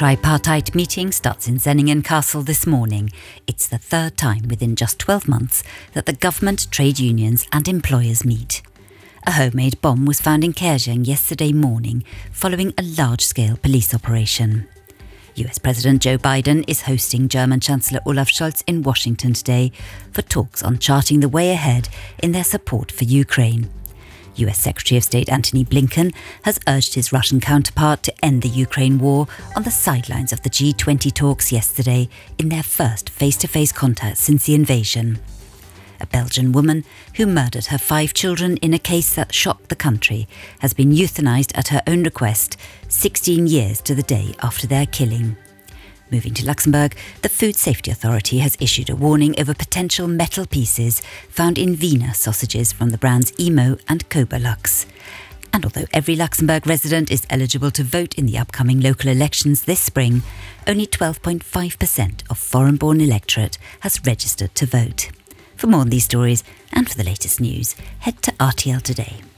tripartite 0.00 0.74
meeting 0.74 1.12
starts 1.12 1.46
in 1.46 1.56
Senningen 1.56 2.02
Castle 2.02 2.40
this 2.40 2.66
morning. 2.66 3.10
It's 3.46 3.66
the 3.66 3.76
third 3.76 4.16
time 4.16 4.48
within 4.48 4.74
just 4.74 4.98
12 4.98 5.28
months 5.28 5.62
that 5.92 6.06
the 6.06 6.14
government, 6.14 6.70
trade 6.70 6.98
unions, 6.98 7.46
and 7.52 7.68
employers 7.68 8.24
meet. 8.24 8.62
A 9.26 9.32
homemade 9.32 9.78
bomb 9.82 10.06
was 10.06 10.18
found 10.18 10.42
in 10.42 10.54
Käerjeng 10.54 11.06
yesterday 11.06 11.52
morning 11.52 12.02
following 12.32 12.72
a 12.78 12.82
large 12.82 13.20
scale 13.20 13.58
police 13.58 13.92
operation. 13.92 14.66
US 15.34 15.58
President 15.58 16.00
Joe 16.00 16.16
Biden 16.16 16.64
is 16.66 16.80
hosting 16.80 17.28
German 17.28 17.60
Chancellor 17.60 18.00
Olaf 18.06 18.30
Scholz 18.30 18.64
in 18.66 18.80
Washington 18.80 19.34
today 19.34 19.70
for 20.12 20.22
talks 20.22 20.62
on 20.62 20.78
charting 20.78 21.20
the 21.20 21.28
way 21.28 21.50
ahead 21.50 21.90
in 22.22 22.32
their 22.32 22.44
support 22.44 22.90
for 22.90 23.04
Ukraine. 23.04 23.68
US 24.36 24.58
Secretary 24.58 24.96
of 24.96 25.04
State 25.04 25.28
Antony 25.28 25.64
Blinken 25.64 26.14
has 26.42 26.58
urged 26.68 26.94
his 26.94 27.12
Russian 27.12 27.40
counterpart 27.40 28.02
to 28.04 28.24
end 28.24 28.42
the 28.42 28.48
Ukraine 28.48 28.98
war 28.98 29.26
on 29.56 29.62
the 29.62 29.70
sidelines 29.70 30.32
of 30.32 30.42
the 30.42 30.50
G20 30.50 31.12
talks 31.12 31.52
yesterday 31.52 32.08
in 32.38 32.48
their 32.48 32.62
first 32.62 33.10
face 33.10 33.36
to 33.38 33.48
face 33.48 33.72
contact 33.72 34.18
since 34.18 34.46
the 34.46 34.54
invasion. 34.54 35.18
A 36.00 36.06
Belgian 36.06 36.52
woman 36.52 36.84
who 37.16 37.26
murdered 37.26 37.66
her 37.66 37.78
five 37.78 38.14
children 38.14 38.56
in 38.58 38.72
a 38.72 38.78
case 38.78 39.14
that 39.14 39.34
shocked 39.34 39.68
the 39.68 39.76
country 39.76 40.26
has 40.60 40.72
been 40.72 40.92
euthanized 40.92 41.52
at 41.54 41.68
her 41.68 41.82
own 41.86 42.04
request 42.04 42.56
16 42.88 43.46
years 43.46 43.80
to 43.82 43.94
the 43.94 44.02
day 44.02 44.34
after 44.42 44.66
their 44.66 44.86
killing. 44.86 45.36
Moving 46.12 46.34
to 46.34 46.44
Luxembourg, 46.44 46.96
the 47.22 47.28
Food 47.28 47.54
Safety 47.54 47.92
Authority 47.92 48.38
has 48.38 48.56
issued 48.58 48.90
a 48.90 48.96
warning 48.96 49.38
over 49.38 49.54
potential 49.54 50.08
metal 50.08 50.44
pieces 50.44 51.00
found 51.28 51.56
in 51.56 51.78
Wiener 51.78 52.14
sausages 52.14 52.72
from 52.72 52.90
the 52.90 52.98
brands 52.98 53.32
Emo 53.38 53.78
and 53.88 54.08
Cobalux. 54.08 54.86
And 55.52 55.64
although 55.64 55.86
every 55.92 56.16
Luxembourg 56.16 56.66
resident 56.66 57.12
is 57.12 57.26
eligible 57.30 57.70
to 57.72 57.84
vote 57.84 58.16
in 58.16 58.26
the 58.26 58.38
upcoming 58.38 58.80
local 58.80 59.08
elections 59.08 59.62
this 59.62 59.80
spring, 59.80 60.22
only 60.66 60.86
12.5% 60.86 62.28
of 62.28 62.38
foreign 62.38 62.76
born 62.76 63.00
electorate 63.00 63.58
has 63.80 64.04
registered 64.04 64.52
to 64.56 64.66
vote. 64.66 65.10
For 65.54 65.68
more 65.68 65.80
on 65.80 65.90
these 65.90 66.04
stories 66.04 66.42
and 66.72 66.88
for 66.88 66.96
the 66.96 67.04
latest 67.04 67.40
news, 67.40 67.74
head 68.00 68.20
to 68.22 68.32
RTL 68.32 68.82
Today. 68.82 69.29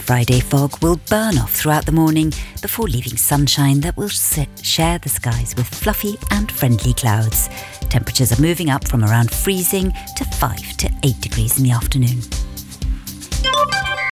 Friday 0.00 0.40
fog 0.40 0.82
will 0.82 1.00
burn 1.08 1.38
off 1.38 1.54
throughout 1.54 1.86
the 1.86 1.92
morning 1.92 2.32
before 2.62 2.86
leaving 2.86 3.16
sunshine 3.16 3.80
that 3.80 3.96
will 3.96 4.08
share 4.08 4.98
the 4.98 5.08
skies 5.08 5.54
with 5.56 5.66
fluffy 5.68 6.16
and 6.30 6.50
friendly 6.50 6.94
clouds. 6.94 7.48
Temperatures 7.88 8.36
are 8.36 8.42
moving 8.42 8.70
up 8.70 8.88
from 8.88 9.04
around 9.04 9.30
freezing 9.30 9.92
to 10.16 10.24
5 10.24 10.76
to 10.78 10.90
8 11.04 11.20
degrees 11.20 11.58
in 11.58 11.64
the 11.64 11.70
afternoon. 11.70 12.20